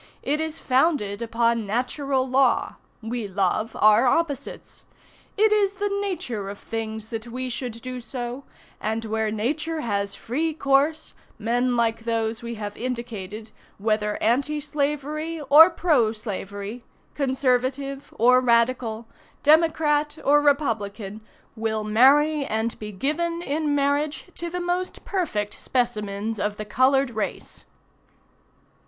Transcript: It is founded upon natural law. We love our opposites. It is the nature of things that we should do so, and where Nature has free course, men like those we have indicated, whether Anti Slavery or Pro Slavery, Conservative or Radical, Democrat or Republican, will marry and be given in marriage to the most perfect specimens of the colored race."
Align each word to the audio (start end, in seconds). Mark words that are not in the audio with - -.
It 0.23 0.41
is 0.41 0.57
founded 0.57 1.21
upon 1.21 1.67
natural 1.67 2.27
law. 2.27 2.77
We 3.03 3.27
love 3.27 3.77
our 3.79 4.07
opposites. 4.07 4.85
It 5.37 5.51
is 5.51 5.75
the 5.75 5.95
nature 6.01 6.49
of 6.49 6.57
things 6.57 7.09
that 7.09 7.27
we 7.27 7.49
should 7.49 7.83
do 7.83 7.99
so, 8.01 8.43
and 8.79 9.05
where 9.05 9.29
Nature 9.29 9.81
has 9.81 10.15
free 10.15 10.55
course, 10.55 11.13
men 11.37 11.75
like 11.77 11.99
those 11.99 12.41
we 12.41 12.55
have 12.55 12.75
indicated, 12.75 13.51
whether 13.77 14.17
Anti 14.23 14.59
Slavery 14.59 15.39
or 15.51 15.69
Pro 15.69 16.13
Slavery, 16.13 16.83
Conservative 17.13 18.11
or 18.17 18.41
Radical, 18.41 19.05
Democrat 19.43 20.17
or 20.25 20.41
Republican, 20.41 21.21
will 21.55 21.83
marry 21.83 22.43
and 22.43 22.79
be 22.79 22.91
given 22.91 23.43
in 23.43 23.75
marriage 23.75 24.25
to 24.33 24.49
the 24.49 24.59
most 24.59 25.05
perfect 25.05 25.59
specimens 25.59 26.39
of 26.39 26.57
the 26.57 26.65
colored 26.65 27.11
race." 27.11 27.65